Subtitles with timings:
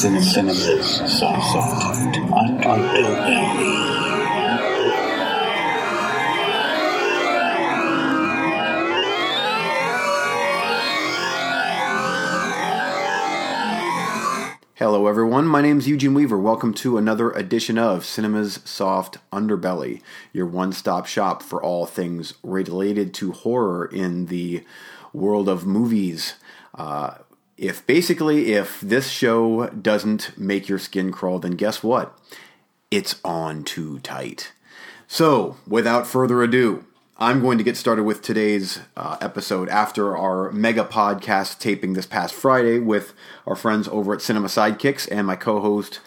[0.00, 0.32] Cinema's
[1.18, 3.20] soft underbelly.
[14.76, 15.46] Hello, everyone.
[15.46, 16.38] My name is Eugene Weaver.
[16.38, 20.00] Welcome to another edition of Cinema's Soft Underbelly,
[20.32, 24.64] your one stop shop for all things related to horror in the
[25.12, 26.36] world of movies.
[26.74, 27.16] Uh,
[27.60, 32.18] if basically, if this show doesn't make your skin crawl, then guess what?
[32.90, 34.52] It's on too tight.
[35.06, 36.86] So, without further ado,
[37.18, 42.06] I'm going to get started with today's uh, episode after our mega podcast taping this
[42.06, 43.12] past Friday with
[43.46, 46.00] our friends over at Cinema Sidekicks and my co host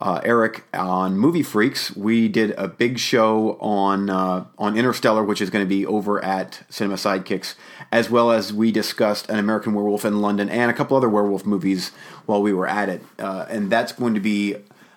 [0.00, 1.94] uh, Eric on Movie Freaks.
[1.96, 6.22] We did a big show on, uh, on Interstellar, which is going to be over
[6.22, 7.54] at Cinema Sidekicks,
[7.92, 11.46] as well as we discussed An American Werewolf in London and a couple other werewolf
[11.46, 11.92] movies
[12.26, 13.02] while we were at it.
[13.18, 14.56] Uh, and that's going to be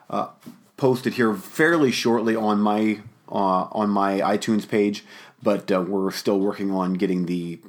[0.10, 0.30] uh,
[0.78, 5.04] posted here fairly shortly on my uh, on my iTunes page
[5.44, 7.60] but uh, we're still working on getting the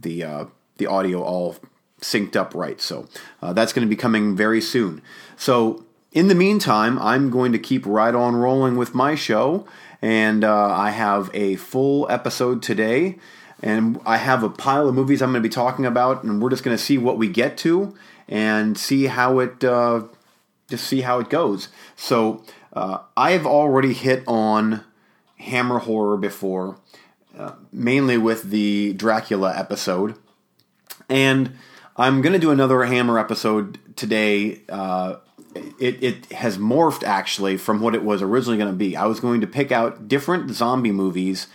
[0.00, 0.48] the
[0.78, 1.56] the audio all
[2.00, 2.80] synced up right.
[2.80, 3.06] So
[3.40, 5.02] that's going to be coming very soon.
[5.36, 9.66] So in the meantime, I'm going to keep right on rolling with my show,
[10.00, 13.18] and uh, I have a full episode today.
[13.64, 16.50] And I have a pile of movies I'm going to be talking about, and we're
[16.50, 17.94] just going to see what we get to
[18.28, 20.02] and see how it uh,
[20.68, 21.68] just see how it goes.
[21.94, 24.82] So uh, I've already hit on
[25.36, 26.78] Hammer horror before,
[27.38, 30.16] uh, mainly with the Dracula episode.
[31.08, 31.56] And
[31.96, 34.62] I'm going to do another Hammer episode today.
[34.68, 35.16] Uh,
[35.54, 38.96] it, it has morphed actually from what it was originally going to be.
[38.96, 41.46] I was going to pick out different zombie movies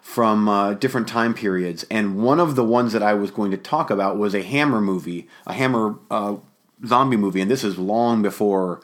[0.00, 3.56] from uh, different time periods, and one of the ones that I was going to
[3.56, 6.36] talk about was a Hammer movie, a Hammer uh,
[6.86, 8.80] zombie movie, and this is long before,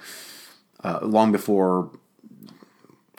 [0.83, 1.91] uh, long before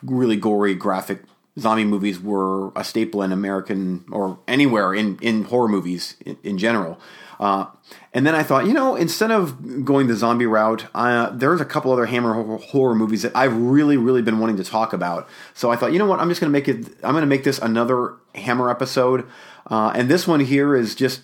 [0.04, 1.24] really gory graphic
[1.60, 6.58] zombie movies were a staple in American or anywhere in, in horror movies in, in
[6.58, 7.00] general.
[7.40, 7.66] Uh,
[8.14, 11.66] and then I thought, you know, instead of going the zombie route, uh, there's a
[11.66, 15.28] couple other Hammer horror movies that I've really, really been wanting to talk about.
[15.54, 16.88] So I thought, you know what, I'm just going to make it.
[17.04, 19.28] I'm going to make this another Hammer episode.
[19.70, 21.22] Uh, and this one here is just.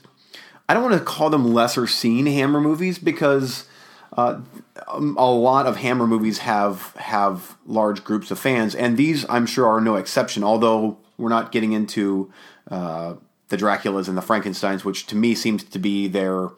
[0.68, 3.66] I don't want to call them lesser seen Hammer movies because
[4.14, 4.42] uh,
[4.88, 9.68] a lot of Hammer movies have have large groups of fans, and these I'm sure
[9.68, 10.44] are no exception.
[10.44, 12.32] Although we're not getting into
[12.72, 13.16] uh,
[13.50, 16.50] the Draculas and the Frankenstein's, which to me seems to be their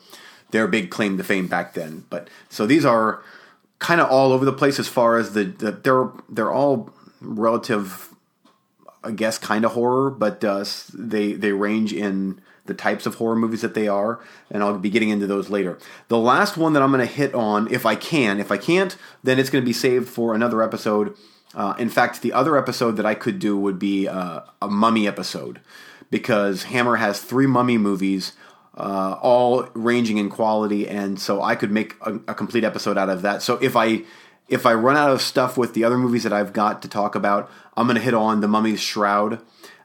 [0.52, 2.06] their big claim to fame back then.
[2.10, 3.24] But so these are
[3.80, 8.11] kind of all over the place as far as the, the they're they're all relative,
[9.04, 10.64] I guess, kind of horror, but uh,
[10.94, 14.20] they they range in the types of horror movies that they are,
[14.50, 15.78] and I'll be getting into those later.
[16.08, 18.96] The last one that I'm going to hit on, if I can, if I can't,
[19.24, 21.16] then it's going to be saved for another episode.
[21.54, 25.08] Uh, in fact, the other episode that I could do would be uh, a mummy
[25.08, 25.60] episode
[26.10, 28.34] because Hammer has three mummy movies,
[28.78, 33.10] uh, all ranging in quality, and so I could make a, a complete episode out
[33.10, 33.42] of that.
[33.42, 34.04] So if I
[34.52, 37.16] if I run out of stuff with the other movies that I've got to talk
[37.16, 39.42] about, I'm going to hit on the Mummy's Shroud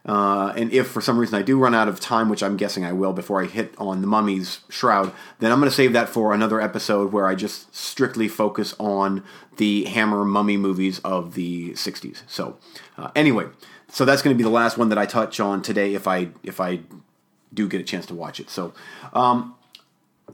[0.07, 2.85] uh, and if for some reason I do run out of time, which I'm guessing
[2.85, 6.07] I will before I hit on the mummy's shroud, then I'm going to save that
[6.07, 9.23] for another episode where I just strictly focus on
[9.57, 12.21] the Hammer mummy movies of the 60s.
[12.25, 12.57] So,
[12.97, 13.47] uh, anyway,
[13.89, 16.29] so that's going to be the last one that I touch on today if I
[16.41, 16.79] if I
[17.53, 18.49] do get a chance to watch it.
[18.49, 18.73] So,
[19.11, 19.55] um,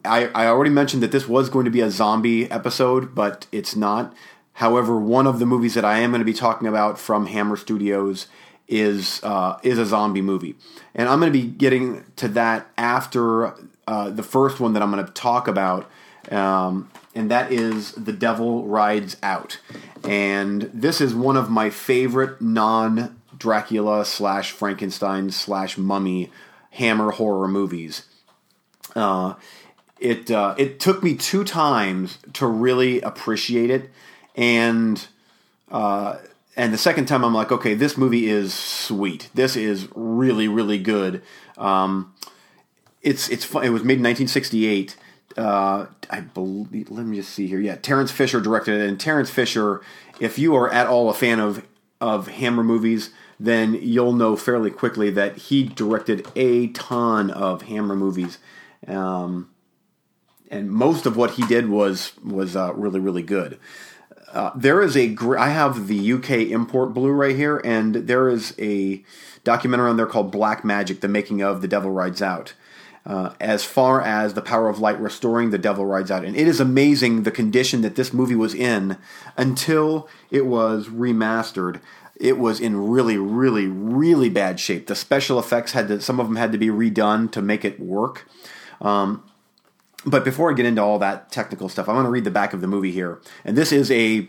[0.05, 3.75] I, I already mentioned that this was going to be a zombie episode, but it's
[3.75, 4.13] not.
[4.53, 7.55] However, one of the movies that I am going to be talking about from Hammer
[7.55, 8.27] Studios
[8.67, 10.55] is uh, is a zombie movie,
[10.95, 13.53] and I'm going to be getting to that after
[13.87, 15.89] uh, the first one that I'm going to talk about,
[16.31, 19.59] um, and that is The Devil Rides Out,
[20.03, 26.31] and this is one of my favorite non Dracula slash Frankenstein slash Mummy
[26.71, 28.03] Hammer horror movies.
[28.95, 29.33] Uh,
[30.03, 33.89] it uh, it took me two times to really appreciate it,
[34.35, 35.07] and
[35.71, 36.17] uh,
[36.57, 39.29] and the second time I'm like, okay, this movie is sweet.
[39.33, 41.23] This is really really good.
[41.57, 42.13] Um,
[43.01, 43.63] it's it's fun.
[43.63, 44.97] It was made in 1968.
[45.37, 46.91] Uh, I believe.
[46.91, 47.59] Let me just see here.
[47.59, 49.81] Yeah, Terence Fisher directed it, and Terence Fisher,
[50.19, 51.65] if you are at all a fan of
[52.01, 57.95] of Hammer movies, then you'll know fairly quickly that he directed a ton of Hammer
[57.95, 58.37] movies.
[58.85, 59.49] Um,
[60.53, 63.59] and most of what he did was was uh, really really good.
[64.31, 68.55] Uh, there is a gr- I have the UK import Blu-ray here, and there is
[68.57, 69.03] a
[69.43, 72.53] documentary on there called Black Magic: The Making of The Devil Rides Out.
[73.05, 76.47] uh, as far as the power of light restoring the devil rides out and it
[76.47, 78.97] is amazing the condition that this movie was in
[79.35, 81.81] until it was remastered
[82.15, 86.27] it was in really really really bad shape the special effects had to some of
[86.27, 88.25] them had to be redone to make it work
[88.79, 89.23] um,
[90.05, 92.53] but before i get into all that technical stuff i'm going to read the back
[92.53, 94.27] of the movie here and this is a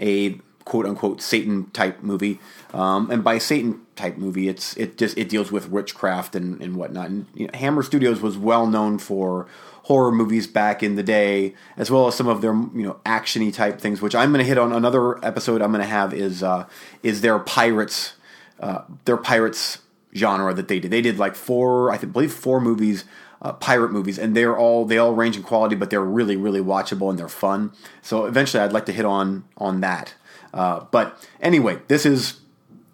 [0.00, 2.40] a quote unquote Satan type movie.
[2.72, 6.76] Um, and by Satan type movie, it's it just it deals with witchcraft and, and
[6.76, 7.08] whatnot.
[7.08, 9.46] And you know, Hammer Studios was well known for
[9.84, 13.52] horror movies back in the day, as well as some of their you know actiony
[13.52, 15.62] type things, which I'm going to hit on another episode.
[15.62, 16.66] I'm going to have is uh,
[17.02, 18.14] is their pirates
[18.60, 19.78] uh, their pirates
[20.16, 20.90] genre that they did.
[20.90, 23.04] They did like four, I think, believe four movies.
[23.44, 26.60] Uh, pirate movies, and they're all they all range in quality, but they're really really
[26.60, 27.72] watchable and they're fun.
[28.00, 30.14] So eventually, I'd like to hit on on that
[30.54, 32.40] uh, but anyway, this is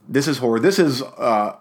[0.08, 0.58] this is horror.
[0.58, 1.56] This is uh,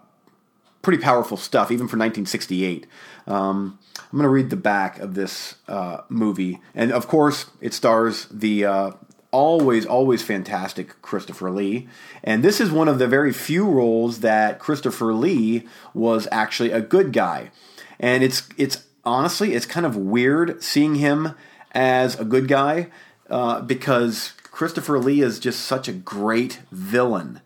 [0.82, 2.86] pretty powerful stuff, even for 1968.
[3.26, 7.74] Um, I'm going to read the back of this uh, movie, and of course, it
[7.74, 8.90] stars the uh,
[9.32, 11.88] always always fantastic Christopher Lee,
[12.22, 16.80] and this is one of the very few roles that Christopher Lee was actually a
[16.80, 17.50] good guy,
[17.98, 21.34] and it's it's honestly it's kind of weird seeing him
[21.72, 22.88] as a good guy
[23.28, 27.40] uh, because Christopher Lee is just such a great villain,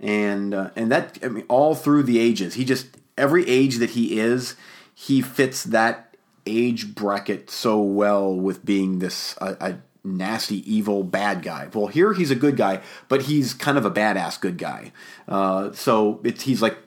[0.00, 3.90] and uh, and that I mean all through the ages, he just every age that
[3.90, 4.56] he is,
[4.94, 6.16] he fits that
[6.46, 11.68] age bracket so well with being this a nasty, evil, bad guy.
[11.72, 14.92] Well, here he's a good guy, but he's kind of a badass good guy.
[15.28, 16.78] Uh, so it's he's like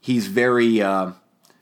[0.00, 1.12] he's very uh,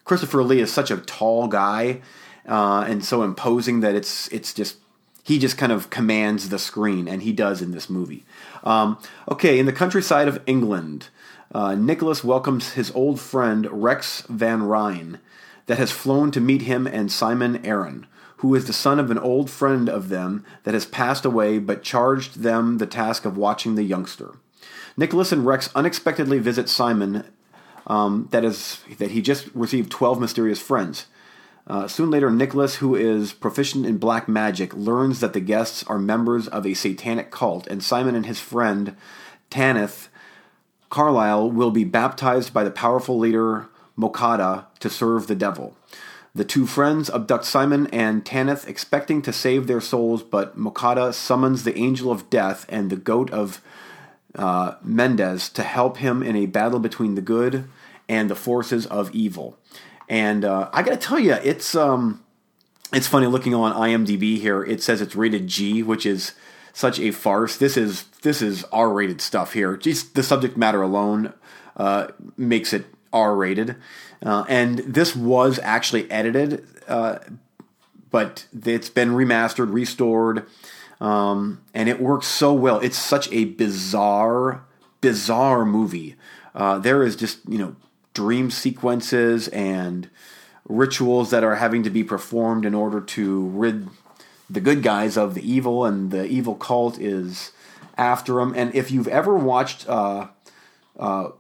[0.05, 2.01] Christopher Lee is such a tall guy
[2.47, 4.77] uh, and so imposing that it's it's just
[5.23, 8.25] he just kind of commands the screen, and he does in this movie.
[8.63, 8.99] Um,
[9.29, 11.09] okay, in the countryside of England,
[11.53, 15.19] uh, Nicholas welcomes his old friend Rex Van Ryn,
[15.67, 18.07] that has flown to meet him and Simon Aron,
[18.39, 21.83] who is the son of an old friend of them that has passed away, but
[21.83, 24.35] charged them the task of watching the youngster.
[24.97, 27.25] Nicholas and Rex unexpectedly visit Simon.
[27.87, 31.07] Um, that is that he just received twelve mysterious friends.
[31.69, 35.99] Uh, soon later, Nicholas, who is proficient in black magic, learns that the guests are
[35.99, 38.97] members of a satanic cult, and Simon and his friend
[39.51, 40.09] Tanith
[40.91, 43.69] Carlyle will be baptized by the powerful leader
[43.99, 45.77] Mocata to serve the devil.
[46.37, 51.65] The two friends abduct Simon and Tanith, expecting to save their souls, but Mocata summons
[51.65, 53.63] the angel of death and the goat of
[54.35, 57.71] uh, Mendes to help him in a battle between the good
[58.07, 59.57] and the forces of evil.
[60.11, 62.23] And uh, I got to tell you, it's um,
[62.93, 64.63] it's funny looking on IMDb here.
[64.63, 66.33] It says it's rated G, which is
[66.75, 67.57] such a farce.
[67.57, 69.75] This is this is R rated stuff here.
[69.75, 71.33] Just the subject matter alone
[71.79, 73.77] uh, makes it R rated.
[74.25, 77.19] Uh, and this was actually edited, uh,
[78.11, 80.47] but it's been remastered, restored,
[81.01, 82.81] um, and it works so well.
[82.81, 84.65] It's such a bizarre,
[85.01, 86.17] bizarre movie.
[86.55, 87.77] Uh, there is just you know
[88.15, 90.09] dream sequences and
[90.69, 93.89] rituals that are having to be performed in order to rid
[94.49, 97.53] the good guys of the evil, and the evil cult is
[97.99, 98.55] after them.
[98.57, 100.29] And if you've ever watched uh,
[100.99, 101.31] uh,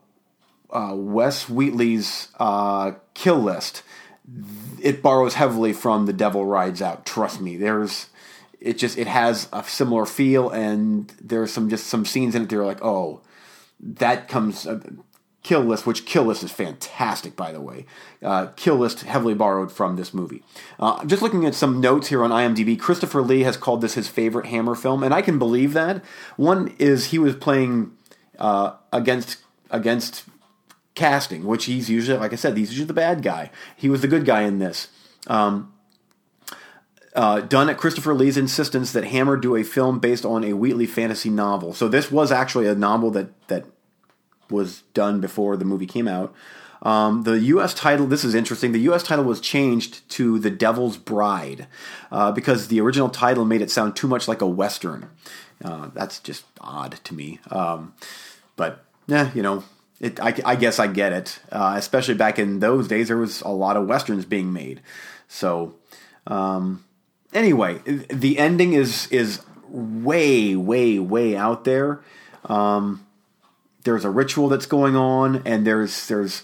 [0.70, 3.82] uh, Wes Wheatley's uh, Kill List,
[4.82, 7.06] it borrows heavily from The Devil Rides Out.
[7.06, 8.06] Trust me, there's
[8.60, 12.48] it just it has a similar feel, and there's some just some scenes in it
[12.48, 13.20] that are like, oh,
[13.80, 14.80] that comes uh,
[15.42, 17.86] Kill List, which Kill List is fantastic, by the way.
[18.20, 20.42] Uh, Kill List heavily borrowed from this movie.
[20.80, 24.08] Uh, just looking at some notes here on IMDb, Christopher Lee has called this his
[24.08, 26.04] favorite Hammer film, and I can believe that.
[26.36, 27.92] One is he was playing
[28.40, 29.38] uh, against
[29.70, 30.24] against
[30.96, 33.50] casting, which he's usually, like I said, he's usually the bad guy.
[33.76, 34.88] He was the good guy in this.
[35.28, 35.72] Um,
[37.14, 40.86] uh, done at Christopher Lee's insistence that Hammer do a film based on a Wheatley
[40.86, 41.72] fantasy novel.
[41.72, 43.64] So this was actually a novel that that
[44.50, 46.34] was done before the movie came out.
[46.82, 47.74] Um, the U.S.
[47.74, 48.72] title, this is interesting.
[48.72, 49.02] The U.S.
[49.02, 51.66] title was changed to The Devil's Bride
[52.12, 55.08] uh, because the original title made it sound too much like a Western.
[55.64, 57.40] Uh, that's just odd to me.
[57.50, 57.94] Um,
[58.56, 59.64] but, yeah, you know,
[60.00, 61.38] it, I, I, guess I get it.
[61.50, 64.80] Uh, especially back in those days, there was a lot of Westerns being made.
[65.28, 65.74] So,
[66.26, 66.84] um,
[67.32, 72.00] anyway, the ending is, is way, way, way out there.
[72.44, 73.06] Um,
[73.86, 76.42] there's a ritual that's going on, and there's there's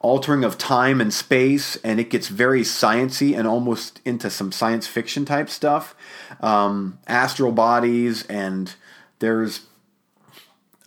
[0.00, 4.86] altering of time and space, and it gets very sciency and almost into some science
[4.86, 5.94] fiction type stuff.
[6.40, 8.74] Um, astral bodies, and
[9.20, 9.62] there's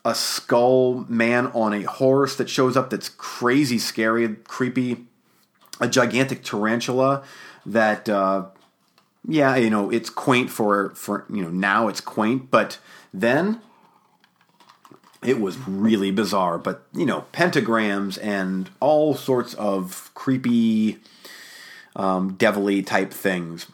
[0.05, 5.05] a skull man on a horse that shows up that's crazy scary, creepy.
[5.81, 7.23] a gigantic tarantula
[7.65, 8.45] that uh,
[9.27, 12.77] yeah you know it's quaint for for you know now it's quaint but
[13.13, 13.59] then
[15.23, 20.99] it was really bizarre but you know pentagrams and all sorts of creepy
[21.95, 23.65] um, devilly type things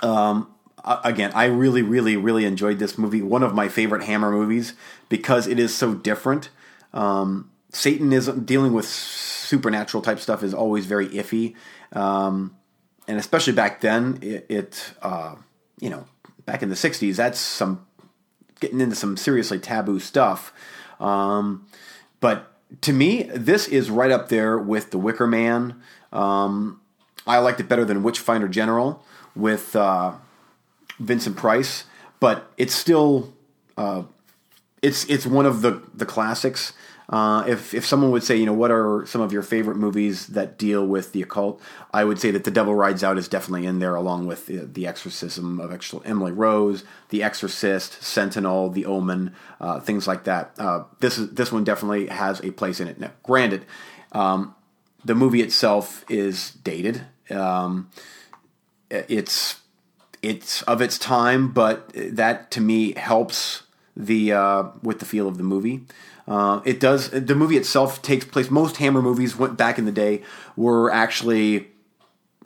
[0.00, 0.48] um,
[0.84, 3.22] again i really really really enjoyed this movie.
[3.22, 4.74] One of my favorite hammer movies
[5.08, 6.50] because it is so different.
[6.92, 11.54] Um, satanism dealing with supernatural type stuff is always very iffy.
[11.92, 12.56] Um,
[13.06, 15.36] and especially back then it, it uh,
[15.80, 16.06] you know
[16.46, 17.86] back in the 60s that's some
[18.60, 20.52] getting into some seriously taboo stuff.
[21.00, 21.66] Um,
[22.20, 25.80] but to me this is right up there with the wicker man.
[26.12, 26.80] Um,
[27.26, 29.02] i liked it better than witchfinder general
[29.34, 30.12] with uh,
[30.98, 31.84] vincent price
[32.20, 33.32] but it's still
[33.76, 34.02] uh,
[34.82, 36.72] it's it's one of the the classics
[37.08, 40.28] uh, if if someone would say, you know, what are some of your favorite movies
[40.28, 41.60] that deal with the occult,
[41.92, 44.64] I would say that The Devil Rides Out is definitely in there, along with the,
[44.64, 45.70] the Exorcism of
[46.06, 50.52] Emily Rose, The Exorcist, Sentinel, The Omen, uh, things like that.
[50.58, 52.98] Uh, this is this one definitely has a place in it.
[52.98, 53.66] Now, granted,
[54.12, 54.54] um,
[55.04, 57.02] the movie itself is dated.
[57.30, 57.90] Um,
[58.88, 59.60] it's
[60.24, 63.62] it's of its time, but that to me helps
[63.96, 65.82] the uh, with the feel of the movie.
[66.26, 67.10] Uh, it does.
[67.10, 68.50] The movie itself takes place.
[68.50, 70.22] Most Hammer movies went back in the day
[70.56, 71.68] were actually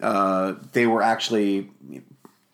[0.00, 1.70] uh, they were actually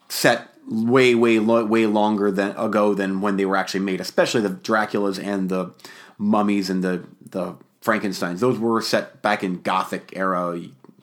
[0.08, 4.00] set way way way longer than ago than when they were actually made.
[4.00, 5.72] Especially the Draculas and the
[6.18, 8.40] mummies and the the Frankenstein's.
[8.40, 10.60] Those were set back in Gothic era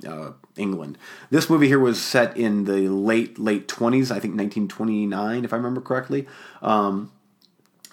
[0.07, 0.97] uh, England.
[1.29, 4.11] This movie here was set in the late late twenties.
[4.11, 6.27] I think 1929, if I remember correctly.
[6.61, 7.11] Um,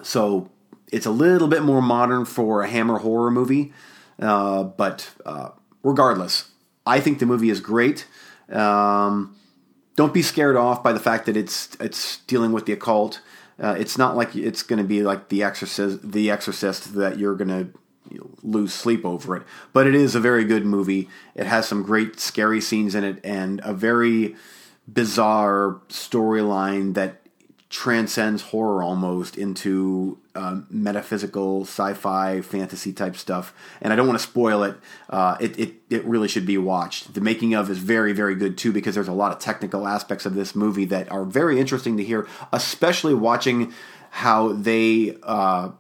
[0.03, 0.51] so
[0.91, 3.73] it's a little bit more modern for a Hammer horror movie,
[4.21, 5.51] uh, but uh,
[5.83, 6.51] regardless,
[6.87, 8.07] I think the movie is great.
[8.51, 9.37] Um,
[9.97, 13.21] don't be scared off by the fact that it's it's dealing with the occult.
[13.61, 17.35] Uh, it's not like it's going to be like the Exorcist, the Exorcist that you're
[17.35, 17.79] going to
[18.43, 19.43] lose sleep over it.
[19.73, 21.09] But it is a very good movie.
[21.35, 24.37] It has some great scary scenes in it and a very
[24.93, 27.21] bizarre storyline that
[27.71, 34.27] transcends horror almost into uh, metaphysical sci-fi fantasy type stuff and i don't want to
[34.27, 34.75] spoil it.
[35.11, 38.57] Uh, it, it it really should be watched the making of is very very good
[38.57, 41.99] too because there's a lot of technical aspects of this movie that are very interesting
[41.99, 43.71] to hear especially watching
[44.11, 45.71] how they uh,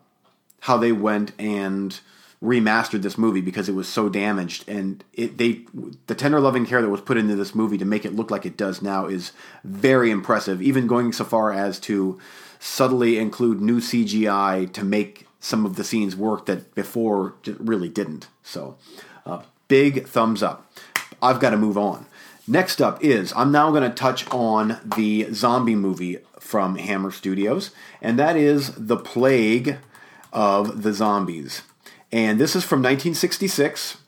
[0.60, 2.00] how they went and
[2.42, 4.68] remastered this movie because it was so damaged.
[4.68, 5.64] And it they
[6.06, 8.46] the tender loving care that was put into this movie to make it look like
[8.46, 9.32] it does now is
[9.64, 12.18] very impressive even going so far as to
[12.60, 18.28] subtly include new CGI to make some of the scenes work that before really didn't.
[18.42, 18.76] So
[19.26, 20.70] uh, big thumbs up.
[21.22, 22.06] I've got to move on.
[22.46, 27.72] Next up is I'm now going to touch on the zombie movie from Hammer Studios
[28.00, 29.76] and that is The Plague
[30.32, 31.62] of the Zombies
[32.12, 33.98] and this is from 1966,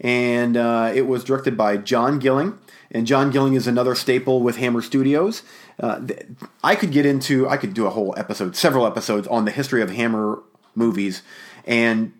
[0.00, 2.58] and uh, it was directed by John Gilling.
[2.90, 5.42] And John Gilling is another staple with Hammer Studios.
[5.80, 6.00] Uh,
[6.62, 9.82] I could get into, I could do a whole episode, several episodes on the history
[9.82, 10.40] of Hammer
[10.74, 11.22] movies
[11.64, 12.12] and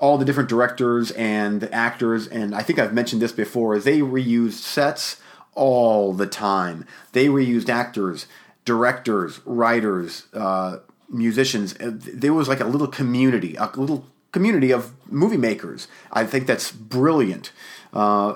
[0.00, 2.26] all the different directors and actors.
[2.26, 5.20] And I think I've mentioned this before, they reused sets
[5.54, 6.86] all the time.
[7.12, 8.26] They reused actors,
[8.64, 11.74] directors, writers, uh, musicians.
[11.78, 15.86] There was like a little community, a little community of movie makers.
[16.12, 17.52] I think that's brilliant.
[17.92, 18.34] Uh,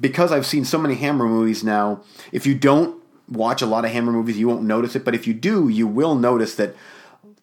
[0.00, 3.92] because I've seen so many Hammer movies now, if you don't watch a lot of
[3.92, 5.04] Hammer movies, you won't notice it.
[5.04, 6.74] But if you do, you will notice that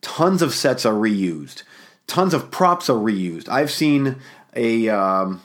[0.01, 1.63] tons of sets are reused,
[2.05, 3.48] tons of props are reused.
[3.48, 4.17] I've seen
[4.55, 5.41] a um,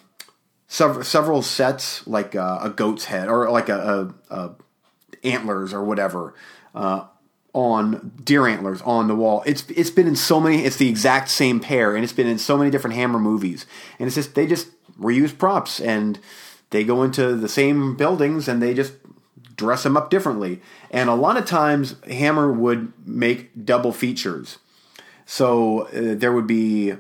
[0.67, 4.55] several several sets like uh, a goat's head or like a, a, a
[5.23, 6.35] antlers or whatever.
[6.75, 7.05] Uh,
[7.55, 9.43] on deer antlers on the wall.
[9.47, 10.64] It's it's been in so many.
[10.64, 13.67] It's the exact same pair, and it's been in so many different Hammer movies.
[13.99, 16.19] And it's just they just reuse props and
[16.71, 18.93] they go into the same buildings and they just
[19.57, 20.61] dress them up differently.
[20.90, 24.59] And a lot of times Hammer would make double features.
[25.25, 26.95] So uh, there would be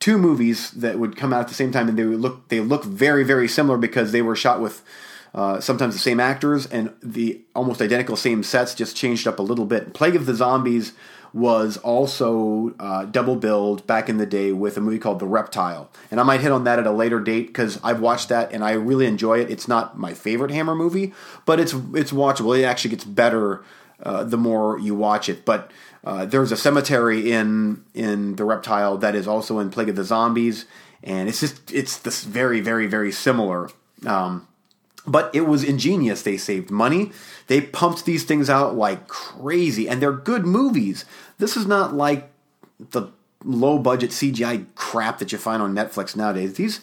[0.00, 2.60] two movies that would come out at the same time and they would look they
[2.60, 4.82] look very very similar because they were shot with
[5.34, 9.42] uh, sometimes the same actors and the almost identical same sets, just changed up a
[9.42, 9.94] little bit.
[9.94, 10.92] Plague of the Zombies
[11.34, 15.90] was also uh, double billed back in the day with a movie called The Reptile.
[16.10, 18.64] And I might hit on that at a later date because I've watched that and
[18.64, 19.50] I really enjoy it.
[19.50, 21.12] It's not my favorite Hammer movie,
[21.44, 22.58] but it's it's watchable.
[22.58, 23.62] It actually gets better
[24.02, 25.44] uh, the more you watch it.
[25.44, 25.70] But
[26.02, 30.04] uh, there's a cemetery in in The Reptile that is also in Plague of the
[30.04, 30.64] Zombies,
[31.04, 33.68] and it's just it's this very very very similar
[34.06, 34.46] Um,
[35.08, 36.22] but it was ingenious.
[36.22, 37.12] They saved money.
[37.46, 41.04] They pumped these things out like crazy, and they're good movies.
[41.38, 42.30] This is not like
[42.78, 43.08] the
[43.44, 46.54] low budget CGI crap that you find on Netflix nowadays.
[46.54, 46.80] These,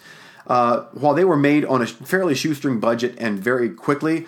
[0.48, 4.26] uh, while they were made on a fairly shoestring budget and very quickly,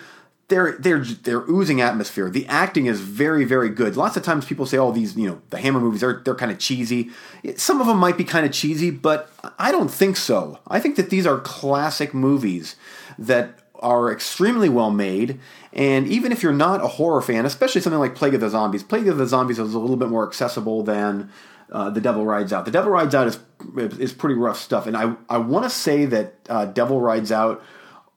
[0.48, 2.30] they're they're they're oozing atmosphere.
[2.30, 3.96] The acting is very very good.
[3.96, 6.50] Lots of times people say, "Oh, these you know the Hammer movies they're they're kind
[6.50, 7.10] of cheesy."
[7.56, 10.58] Some of them might be kind of cheesy, but I don't think so.
[10.66, 12.76] I think that these are classic movies
[13.18, 15.38] that are extremely well made.
[15.72, 18.82] And even if you're not a horror fan, especially something like Plague of the Zombies,
[18.82, 21.30] Plague of the Zombies is a little bit more accessible than
[21.70, 22.64] uh, The Devil Rides Out.
[22.64, 23.38] The Devil Rides Out is
[23.98, 27.62] is pretty rough stuff, and I I want to say that uh, Devil Rides Out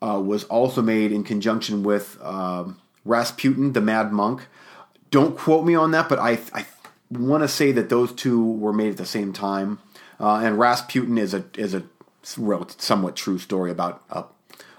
[0.01, 4.47] uh, was also made in conjunction with um, Rasputin, the Mad Monk.
[5.09, 6.65] Don't quote me on that, but I I
[7.09, 9.79] want to say that those two were made at the same time.
[10.19, 11.83] Uh, and Rasputin is a is a
[12.23, 14.03] somewhat true story about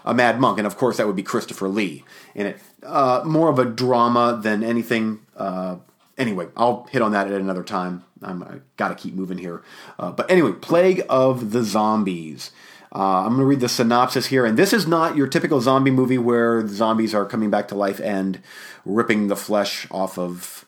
[0.05, 2.03] a, mad monk, and of course that would be Christopher Lee
[2.35, 2.59] in it.
[2.81, 5.19] Uh, more of a drama than anything.
[5.35, 5.77] Uh,
[6.17, 8.03] anyway, I'll hit on that at another time.
[8.21, 9.61] I'm I got to keep moving here.
[9.99, 12.51] Uh, but anyway, Plague of the Zombies.
[12.95, 15.89] Uh, I'm going to read the synopsis here, and this is not your typical zombie
[15.89, 18.39] movie where zombies are coming back to life and
[18.85, 20.63] ripping the flesh off of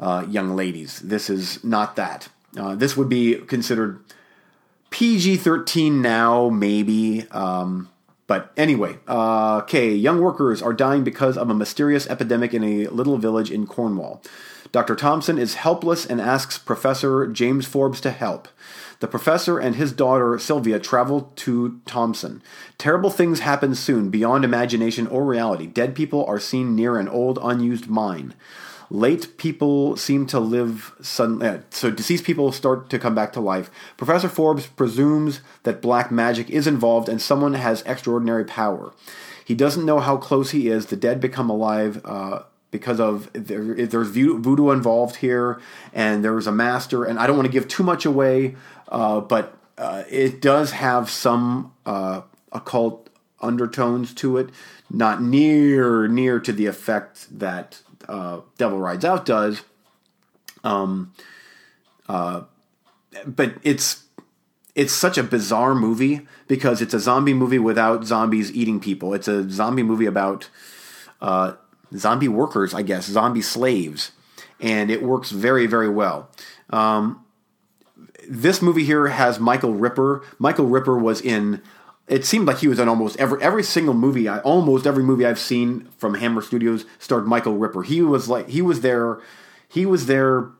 [0.00, 0.98] uh, young ladies.
[0.98, 2.28] This is not that.
[2.56, 4.00] Uh, this would be considered
[4.90, 7.28] PG 13 now, maybe.
[7.30, 7.90] Um,
[8.28, 12.86] but anyway, uh, okay, young workers are dying because of a mysterious epidemic in a
[12.88, 14.22] little village in Cornwall.
[14.70, 14.94] Dr.
[14.94, 18.46] Thompson is helpless and asks Professor James Forbes to help.
[19.00, 22.42] The professor and his daughter Sylvia travel to Thompson.
[22.76, 25.66] Terrible things happen soon, beyond imagination or reality.
[25.66, 28.34] Dead people are seen near an old, unused mine.
[28.90, 31.46] Late people seem to live suddenly.
[31.46, 33.70] Uh, so deceased people start to come back to life.
[33.96, 38.92] Professor Forbes presumes that black magic is involved and someone has extraordinary power.
[39.44, 40.86] He doesn't know how close he is.
[40.86, 42.00] The dead become alive.
[42.04, 45.58] Uh, because of there, there's voodoo involved here,
[45.94, 48.56] and there's a master, and I don't want to give too much away,
[48.88, 53.08] uh, but uh, it does have some uh, occult
[53.40, 54.50] undertones to it,
[54.90, 59.62] not near near to the effect that uh, Devil Rides Out does.
[60.64, 61.12] Um,
[62.08, 62.42] uh,
[63.26, 64.04] but it's
[64.74, 69.12] it's such a bizarre movie because it's a zombie movie without zombies eating people.
[69.12, 70.48] It's a zombie movie about
[71.20, 71.54] uh,
[71.96, 74.12] zombie workers, I guess, zombie slaves,
[74.60, 76.30] and it works very, very well.
[76.70, 77.24] Um,
[78.28, 80.22] this movie here has Michael Ripper.
[80.38, 81.62] Michael Ripper was in.
[82.08, 84.28] It seemed like he was in almost every every single movie.
[84.28, 87.82] I, almost every movie I've seen from Hammer Studios starred Michael Ripper.
[87.82, 89.20] He was like he was their
[89.68, 90.50] he was their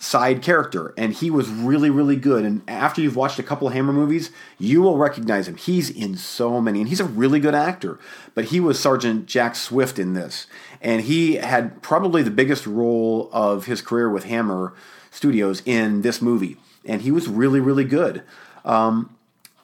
[0.00, 2.44] side character, and he was really, really good.
[2.44, 5.56] And after you've watched a couple of Hammer movies, you will recognize him.
[5.56, 7.98] He's in so many, and he's a really good actor.
[8.34, 10.46] But he was Sergeant Jack Swift in this,
[10.80, 14.72] and he had probably the biggest role of his career with Hammer
[15.10, 18.22] Studios in this movie, and he was really, really good.
[18.64, 19.14] Um,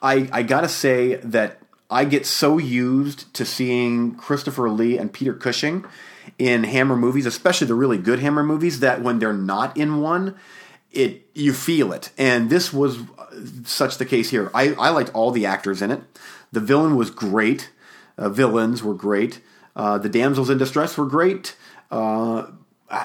[0.01, 5.33] I, I gotta say that I get so used to seeing Christopher Lee and Peter
[5.33, 5.85] Cushing
[6.37, 10.35] in Hammer movies, especially the really good Hammer movies, that when they're not in one,
[10.91, 12.11] it you feel it.
[12.17, 12.99] And this was
[13.63, 14.51] such the case here.
[14.53, 16.01] I, I liked all the actors in it.
[16.51, 17.71] The villain was great.
[18.17, 19.41] Uh, villains were great.
[19.75, 21.55] Uh, the damsels in distress were great.
[21.91, 22.47] Uh,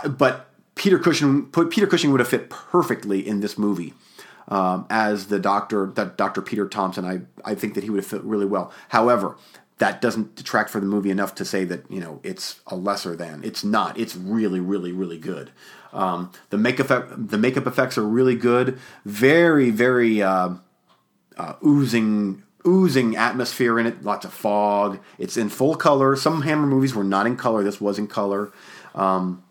[0.09, 3.95] but Peter Cushing, Peter Cushing would have fit perfectly in this movie.
[4.49, 6.43] Um, as the doctor, that Dr.
[6.43, 8.73] Peter Thompson, I, I think that he would have fit really well.
[8.89, 9.37] However,
[9.79, 13.17] that doesn't detract from the movie enough to say that you know it's a lesser
[13.17, 13.43] than.
[13.43, 13.99] It's not.
[13.99, 15.51] It's really, really, really good.
[15.93, 18.79] Um, the makeup the makeup effects are really good.
[19.05, 20.55] Very, very uh,
[21.37, 24.05] uh, oozing oozing atmosphere in it.
[24.05, 25.01] Lots of fog.
[25.19, 26.15] It's in full color.
[26.17, 27.63] Some Hammer movies were not in color.
[27.65, 28.53] This was in color.
[28.95, 29.43] Um,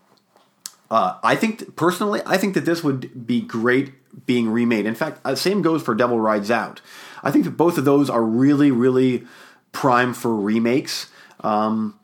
[0.92, 3.94] uh, I think personally, I think that this would be great
[4.26, 4.84] being remade.
[4.84, 6.82] In fact, uh, same goes for Devil Rides Out.
[7.22, 9.24] I think that both of those are really, really
[9.72, 11.10] prime for remakes.
[11.40, 11.98] Um,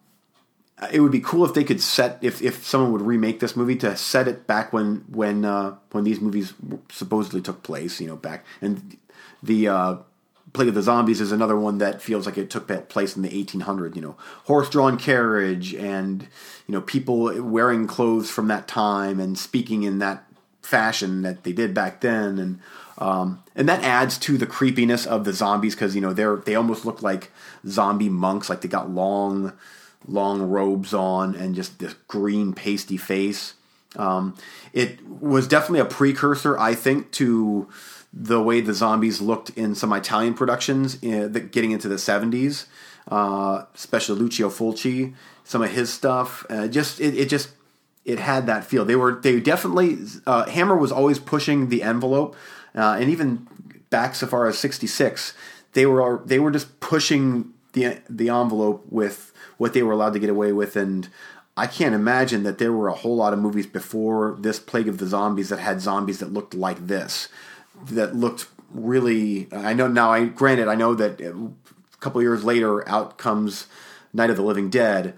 [0.90, 3.76] it would be cool if they could set if, if someone would remake this movie
[3.76, 6.54] to set it back when when uh, when these movies
[6.90, 8.00] supposedly took place.
[8.00, 8.96] You know, back and
[9.42, 9.96] the uh,
[10.52, 13.28] Plague of the Zombies is another one that feels like it took place in the
[13.28, 13.94] 1800s.
[13.94, 16.22] You know, horse-drawn carriage and
[16.66, 20.24] you know people wearing clothes from that time and speaking in that
[20.62, 22.60] fashion that they did back then, and
[22.98, 26.54] um, and that adds to the creepiness of the zombies because you know they're they
[26.54, 27.30] almost look like
[27.66, 29.52] zombie monks, like they got long,
[30.06, 33.54] long robes on and just this green pasty face.
[33.96, 34.36] Um,
[34.72, 37.68] it was definitely a precursor, I think, to
[38.12, 41.98] the way the zombies looked in some Italian productions, in, uh, the, getting into the
[41.98, 42.66] seventies.
[43.10, 46.44] uh, especially Lucio Fulci, some of his stuff.
[46.50, 47.50] Uh, just it, it just
[48.04, 48.84] it had that feel.
[48.84, 52.36] They were they definitely uh, Hammer was always pushing the envelope,
[52.74, 53.46] uh, and even
[53.90, 55.34] back so far as '66,
[55.72, 60.18] they were they were just pushing the the envelope with what they were allowed to
[60.18, 61.08] get away with, and
[61.56, 64.98] I can't imagine that there were a whole lot of movies before this Plague of
[64.98, 67.28] the Zombies that had zombies that looked like this,
[67.86, 69.48] that looked really.
[69.52, 70.10] I know now.
[70.10, 71.52] I granted, I know that a
[72.00, 73.66] couple years later, out comes
[74.12, 75.14] Night of the Living Dead,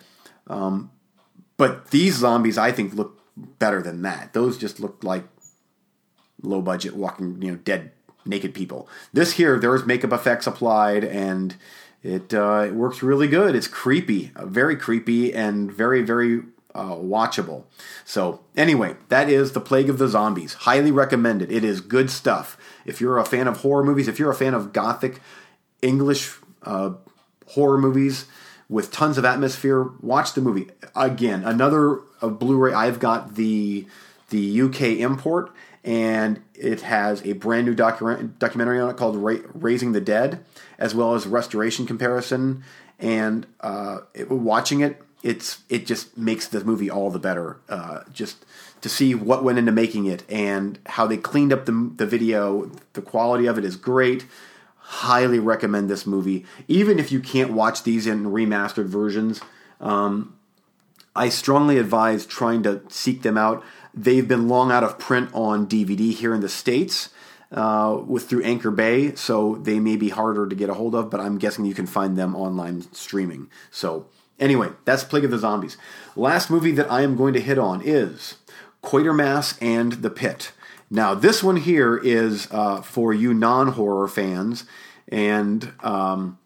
[0.46, 0.90] um,
[1.57, 3.20] but these zombies, I think, look
[3.59, 4.33] better than that.
[4.33, 5.25] Those just looked like
[6.42, 7.92] low budget walking, you know, dead
[8.25, 8.88] naked people.
[9.12, 11.57] This here, there's makeup effects applied, and
[12.03, 13.55] it, uh, it works really good.
[13.55, 16.42] It's creepy, uh, very creepy, and very, very
[16.75, 17.65] uh, watchable.
[18.05, 20.55] So, anyway, that is The Plague of the Zombies.
[20.55, 21.51] Highly recommended.
[21.51, 22.57] It is good stuff.
[22.85, 25.21] If you're a fan of horror movies, if you're a fan of gothic
[25.83, 26.93] English uh,
[27.49, 28.27] horror movies
[28.69, 30.69] with tons of atmosphere, watch the movie.
[30.95, 32.73] Again, another Blu-ray.
[32.73, 33.87] I've got the
[34.29, 35.51] the UK import,
[35.83, 40.45] and it has a brand new docu- documentary on it called Ra- "Raising the Dead,"
[40.79, 42.63] as well as restoration comparison.
[42.99, 47.59] And uh, it, watching it, it's it just makes the movie all the better.
[47.69, 48.45] Uh, just
[48.81, 52.71] to see what went into making it and how they cleaned up the the video.
[52.95, 54.27] The quality of it is great.
[54.79, 59.41] Highly recommend this movie, even if you can't watch these in remastered versions.
[59.81, 60.37] Um,
[61.15, 63.63] I strongly advise trying to seek them out.
[63.93, 67.11] They've been long out of print on DVD here in the states
[67.53, 71.11] uh, with through Anchor Bay, so they may be harder to get a hold of.
[71.11, 73.51] But I'm guessing you can find them online streaming.
[73.71, 74.07] So
[74.40, 75.76] anyway, that's Plague of the Zombies.
[76.16, 78.37] Last movie that I am going to hit on is
[78.83, 80.53] Quatermass and the Pit.
[80.90, 84.64] Now this one here is uh, for you non-horror fans,
[85.07, 86.38] and um,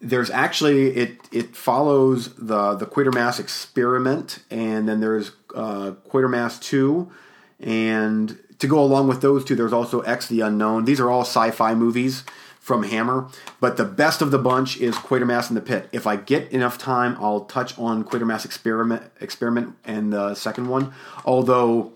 [0.00, 7.10] there's actually it it follows the the Quatermass experiment, and then there's uh, Quatermass two,
[7.58, 10.84] and to go along with those two, there's also X the Unknown.
[10.84, 12.24] These are all sci-fi movies
[12.66, 13.28] from Hammer,
[13.60, 15.88] but the best of the bunch is Quatermass in the Pit.
[15.92, 20.92] If I get enough time, I'll touch on Quatermass experiment experiment and the second one,
[21.24, 21.92] although.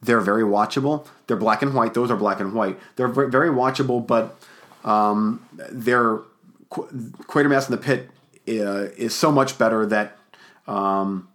[0.00, 1.08] They're very watchable.
[1.26, 1.92] They're black and white.
[1.92, 2.78] Those are black and white.
[2.94, 4.38] They're very watchable, but
[4.84, 6.20] um, they're
[6.70, 8.08] Quatermass in the Pit
[8.48, 10.16] uh, is so much better that
[10.68, 11.28] um,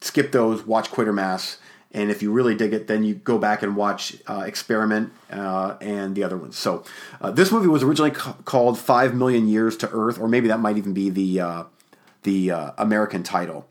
[0.00, 1.58] skip those, watch Quatermass,
[1.92, 5.76] and if you really dig it, then you go back and watch uh, Experiment uh,
[5.80, 6.56] and the other ones.
[6.56, 6.84] So
[7.20, 10.60] uh, this movie was originally ca- called Five Million Years to Earth, or maybe that
[10.60, 11.64] might even be the uh,
[12.22, 13.66] the uh, American title.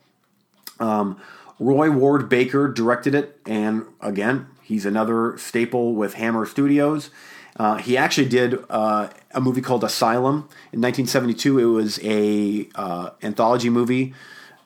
[0.80, 1.20] Um,
[1.60, 7.10] Roy Ward Baker directed it, and again, he's another staple with Hammer Studios.
[7.58, 11.60] Uh, he actually did uh, a movie called Asylum in 1972.
[11.60, 14.14] It was a uh, anthology movie,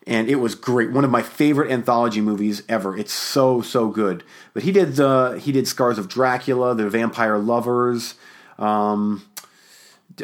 [0.06, 0.92] and it was great.
[0.92, 2.98] One of my favorite anthology movies ever.
[2.98, 4.24] It's so so good.
[4.54, 8.16] But he did uh, he did Scars of Dracula, The Vampire Lovers.
[8.58, 9.26] Um,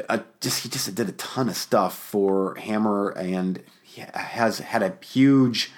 [0.08, 4.84] uh, just he just did a ton of stuff for Hammer, and he has had
[4.84, 5.72] a huge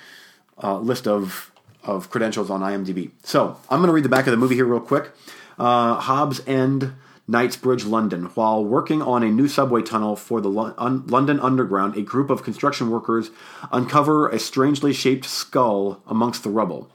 [0.61, 1.51] uh, list of
[1.83, 3.11] of credentials on IMDb.
[3.23, 5.11] So I'm going to read the back of the movie here real quick
[5.57, 6.93] uh, Hobbs End,
[7.31, 8.25] Knightsbridge, London.
[8.35, 12.89] While working on a new subway tunnel for the London Underground, a group of construction
[12.89, 13.31] workers
[13.71, 16.91] uncover a strangely shaped skull amongst the rubble.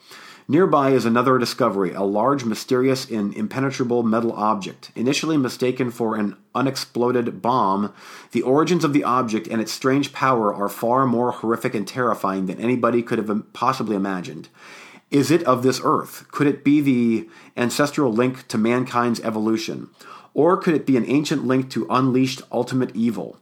[0.48, 4.92] Nearby is another discovery, a large, mysterious, and impenetrable metal object.
[4.94, 7.92] Initially mistaken for an unexploded bomb,
[8.30, 12.46] the origins of the object and its strange power are far more horrific and terrifying
[12.46, 14.48] than anybody could have possibly imagined.
[15.10, 16.26] Is it of this earth?
[16.30, 19.90] Could it be the ancestral link to mankind's evolution?
[20.36, 23.38] Or could it be an ancient link to unleashed ultimate evil?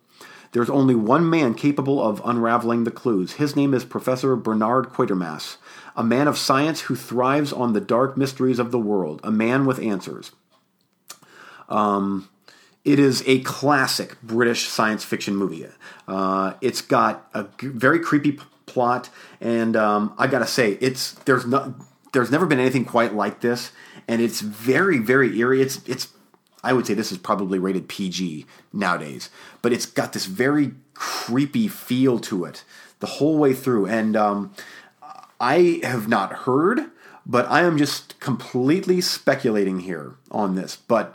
[0.52, 3.32] There's only one man capable of unraveling the clues.
[3.32, 5.56] His name is Professor Bernard Quatermass,
[5.96, 9.66] a man of science who thrives on the dark mysteries of the world, a man
[9.66, 10.30] with answers.
[11.68, 12.28] Um,
[12.84, 15.66] it is a classic British science fiction movie.
[16.06, 21.72] Uh, it's got a very creepy plot, and um, I gotta say, it's there's not
[22.12, 23.72] there's never been anything quite like this,
[24.06, 25.60] and it's very very eerie.
[25.60, 26.13] It's it's
[26.64, 29.30] I would say this is probably rated PG nowadays,
[29.62, 32.64] but it's got this very creepy feel to it
[33.00, 34.54] the whole way through, and um,
[35.38, 36.90] I have not heard,
[37.26, 41.14] but I am just completely speculating here on this, but.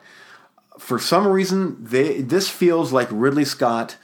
[0.77, 3.97] For some reason, they, this feels like Ridley Scott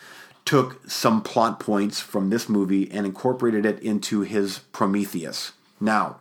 [0.46, 5.54] took some plot points from this movie and incorporated it into his Prometheus.
[5.80, 6.18] Now,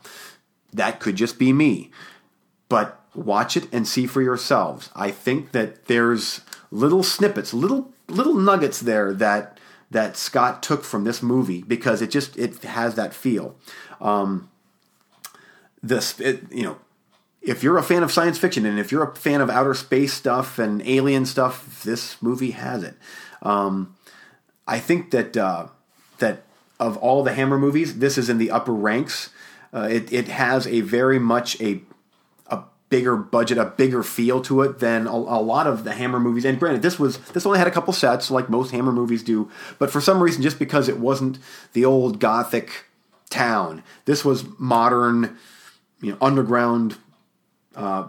[0.72, 1.90] that could just be me,
[2.68, 4.90] but watch it and see for yourselves.
[4.94, 9.58] I think that there's little snippets, little little nuggets there that
[9.90, 13.56] that Scott took from this movie because it just it has that feel.
[14.00, 14.50] Um,
[15.82, 16.78] this it, you know
[17.44, 20.14] if you're a fan of science fiction and if you're a fan of outer space
[20.14, 22.96] stuff and alien stuff, this movie has it.
[23.42, 23.94] Um,
[24.66, 25.68] I think that uh,
[26.18, 26.42] that
[26.80, 29.30] of all the Hammer movies, this is in the upper ranks.
[29.72, 31.82] Uh, it it has a very much a a
[32.94, 36.44] bigger budget, a bigger feel to it than a, a, lot of the Hammer movies.
[36.44, 39.50] And granted, this was this only had a couple sets, like most Hammer movies do.
[39.80, 41.40] But for some reason, just because it wasn't
[41.72, 42.84] the old Gothic
[43.30, 45.36] town, this was modern,
[46.00, 46.96] you know, underground
[47.74, 48.06] uh,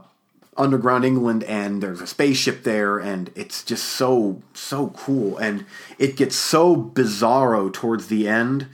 [0.56, 5.66] underground England, and there's a spaceship there, and it's just so so cool, and
[5.98, 8.68] it gets so bizarro towards the end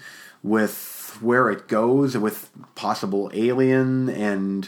[0.44, 4.68] with where it goes with possible alien and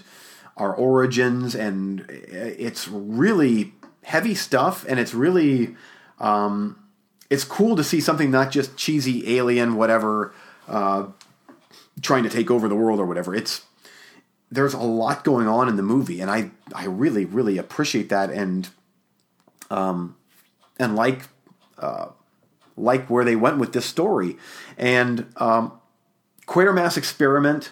[0.57, 5.75] our origins, and it's really heavy stuff, and it's really
[6.19, 6.77] um,
[7.29, 10.33] it's cool to see something not just cheesy alien whatever.
[10.67, 11.07] Uh,
[12.01, 13.35] trying to take over the world or whatever.
[13.35, 13.65] It's
[14.51, 18.29] there's a lot going on in the movie, and I I really really appreciate that
[18.29, 18.69] and
[19.69, 20.15] um
[20.79, 21.23] and like
[21.77, 22.07] uh,
[22.75, 24.37] like where they went with this story,
[24.77, 25.73] and um,
[26.47, 27.71] Quatermass Experiment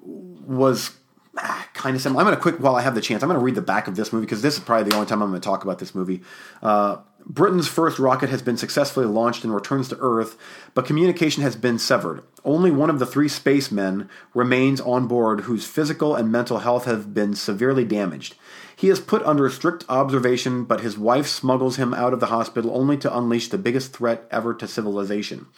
[0.00, 0.92] was
[1.38, 2.20] ah, kind of similar.
[2.20, 3.22] I'm going to quick while I have the chance.
[3.22, 5.06] I'm going to read the back of this movie because this is probably the only
[5.06, 6.22] time I'm going to talk about this movie.
[6.62, 10.36] Uh, Britain's first rocket has been successfully launched and returns to Earth,
[10.72, 12.22] but communication has been severed.
[12.44, 17.12] Only one of the three spacemen remains on board whose physical and mental health have
[17.12, 18.36] been severely damaged.
[18.74, 22.70] He is put under strict observation, but his wife smuggles him out of the hospital
[22.74, 25.48] only to unleash the biggest threat ever to civilization.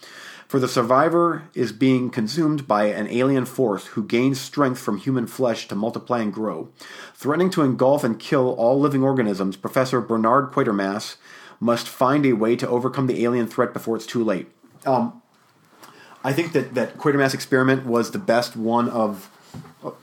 [0.51, 5.25] For the survivor is being consumed by an alien force who gains strength from human
[5.25, 6.67] flesh to multiply and grow.
[7.15, 11.15] Threatening to engulf and kill all living organisms, Professor Bernard Quatermass
[11.61, 14.49] must find a way to overcome the alien threat before it's too late.
[14.85, 15.21] Um,
[16.21, 19.29] I think that that Quatermass Experiment was the best one of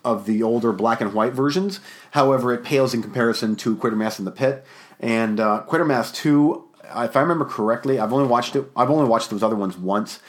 [0.03, 1.79] of the older black and white versions.
[2.13, 4.65] However, it pales in comparison to Quatermass in the Pit
[4.99, 6.68] and uh, Quatermass Two.
[6.97, 8.71] If I remember correctly, I've only watched it.
[8.77, 10.21] I've only watched those other ones once.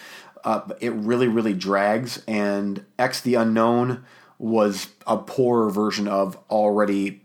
[0.43, 2.23] Uh, it really, really drags.
[2.27, 4.03] And X the Unknown
[4.37, 7.21] was a poorer version of already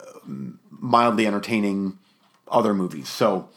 [0.00, 0.30] uh,
[0.70, 1.98] mildly entertaining
[2.48, 3.08] other movies.
[3.08, 3.48] So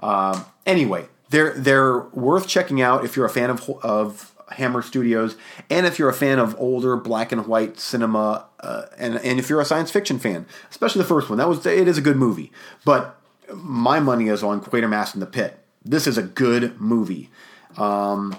[0.00, 5.36] uh, anyway, they're they're worth checking out if you're a fan of of Hammer Studios
[5.68, 9.50] and if you're a fan of older black and white cinema uh, and and if
[9.50, 11.38] you're a science fiction fan, especially the first one.
[11.38, 12.52] That was it is a good movie,
[12.84, 13.20] but
[13.54, 15.58] my money is on Quatermass in the Pit.
[15.84, 17.30] This is a good movie.
[17.76, 18.36] Um,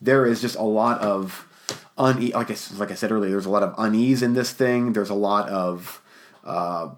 [0.00, 1.46] there is just a lot of
[1.98, 2.34] unease.
[2.34, 4.92] Like I, like I said earlier, there's a lot of unease in this thing.
[4.92, 6.00] There's a lot of
[6.44, 6.90] uh,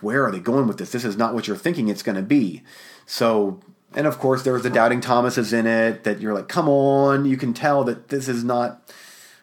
[0.00, 0.92] where are they going with this?
[0.92, 2.62] This is not what you're thinking it's going to be.
[3.06, 3.60] So,
[3.94, 7.36] and of course, there's the doubting Thomases in it that you're like, come on, you
[7.36, 8.92] can tell that this is not,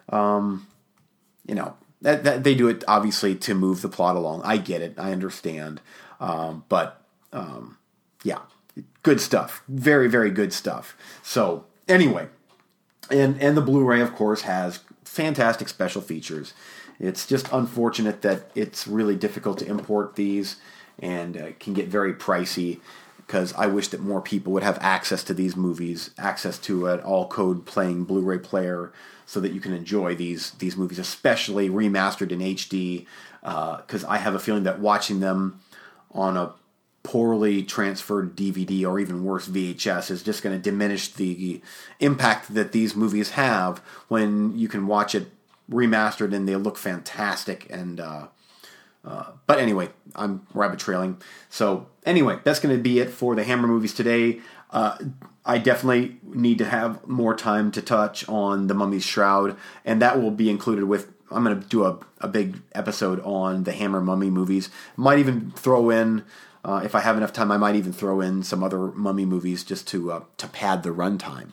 [0.09, 0.67] um,
[1.47, 4.41] you know, that, that they do it obviously to move the plot along.
[4.43, 5.81] I get it, I understand,
[6.21, 7.03] um, but
[7.33, 7.77] um,
[8.23, 8.39] yeah,
[9.03, 10.95] good stuff, very very good stuff.
[11.21, 12.27] So anyway,
[13.09, 16.53] and and the Blu-ray of course has fantastic special features.
[16.99, 20.57] It's just unfortunate that it's really difficult to import these
[20.99, 22.79] and uh, can get very pricey
[23.17, 26.99] because I wish that more people would have access to these movies, access to an
[26.99, 28.91] all code playing Blu-ray player,
[29.25, 33.07] so that you can enjoy these these movies, especially remastered in HD.
[33.41, 35.61] Because uh, I have a feeling that watching them
[36.13, 36.53] on a
[37.03, 41.61] poorly transferred DVD or even worse VHS is just going to diminish the
[41.99, 45.31] impact that these movies have when you can watch it
[45.69, 47.65] remastered and they look fantastic.
[47.69, 48.27] And uh,
[49.03, 51.19] uh, but anyway, I'm rabbit trailing.
[51.49, 54.41] So anyway, that's going to be it for the Hammer movies today.
[54.69, 54.97] Uh,
[55.43, 60.21] I definitely need to have more time to touch on the Mummy's Shroud, and that
[60.21, 61.11] will be included with.
[61.31, 64.69] I'm going to do a, a big episode on the Hammer Mummy movies.
[64.95, 66.23] Might even throw in,
[66.63, 69.63] uh, if I have enough time, I might even throw in some other Mummy movies
[69.63, 71.51] just to uh, to pad the runtime.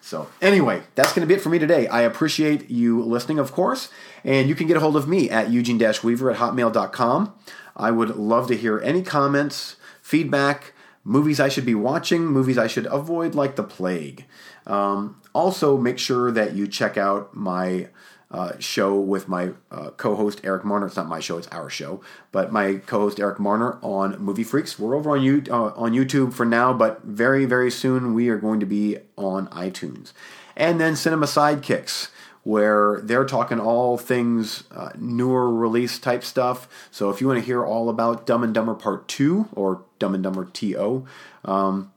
[0.00, 1.86] So, anyway, that's going to be it for me today.
[1.86, 3.90] I appreciate you listening, of course,
[4.24, 7.34] and you can get a hold of me at eugene weaver at hotmail.com.
[7.76, 10.72] I would love to hear any comments, feedback,
[11.04, 14.24] movies I should be watching, movies I should avoid like the plague.
[14.66, 17.88] Um, also, make sure that you check out my
[18.30, 20.86] uh, show with my uh, co-host Eric Marner.
[20.86, 22.00] It's not my show; it's our show.
[22.32, 24.78] But my co-host Eric Marner on Movie Freaks.
[24.78, 28.38] We're over on you uh, on YouTube for now, but very very soon we are
[28.38, 30.12] going to be on iTunes.
[30.56, 32.10] And then Cinema Sidekicks,
[32.42, 36.68] where they're talking all things uh, newer release type stuff.
[36.90, 40.14] So if you want to hear all about Dumb and Dumber Part Two or Dumb
[40.14, 41.06] and Dumber To.
[41.44, 41.92] Um,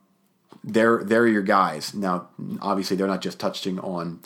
[0.63, 1.93] they're they're your guys.
[1.93, 2.27] Now,
[2.61, 4.19] obviously, they're not just touching on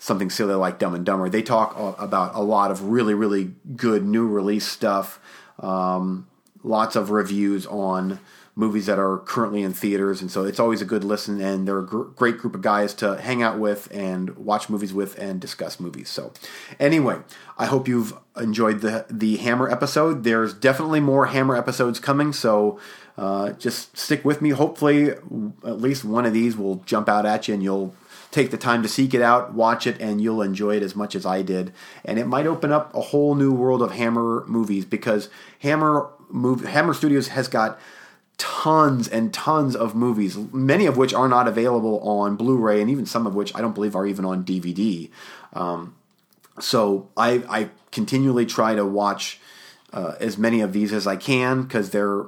[0.00, 1.28] something silly like Dumb and Dumber.
[1.28, 5.20] They talk about a lot of really really good new release stuff.
[5.60, 6.26] Um,
[6.64, 8.18] lots of reviews on
[8.56, 11.40] movies that are currently in theaters, and so it's always a good listen.
[11.40, 14.92] And they're a gr- great group of guys to hang out with and watch movies
[14.92, 16.08] with and discuss movies.
[16.08, 16.32] So,
[16.80, 17.18] anyway,
[17.58, 20.24] I hope you've enjoyed the the Hammer episode.
[20.24, 22.80] There's definitely more Hammer episodes coming, so
[23.18, 24.50] uh, just stick with me.
[24.50, 27.94] Hopefully, at least one of these will jump out at you, and you'll
[28.30, 31.14] take the time to seek it out, watch it, and you'll enjoy it as much
[31.14, 31.72] as I did.
[32.04, 35.28] And it might open up a whole new world of Hammer movies because
[35.60, 37.78] Hammer move, Hammer Studios has got
[38.38, 43.04] tons and tons of movies, many of which are not available on Blu-ray, and even
[43.04, 45.10] some of which I don't believe are even on DVD.
[45.52, 45.96] Um,
[46.58, 49.40] so I, I, continually try to watch
[49.92, 52.26] uh, as many of these as I can because they're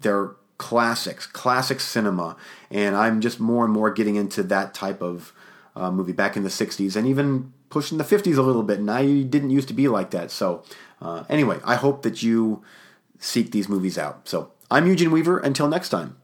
[0.00, 2.36] they're classics, classic cinema,
[2.70, 5.32] and I'm just more and more getting into that type of
[5.74, 8.78] uh, movie back in the '60s and even pushing the '50s a little bit.
[8.78, 10.30] And I didn't used to be like that.
[10.30, 10.62] So
[11.00, 12.62] uh, anyway, I hope that you
[13.18, 14.28] seek these movies out.
[14.28, 15.38] So I'm Eugene Weaver.
[15.38, 16.16] Until next time.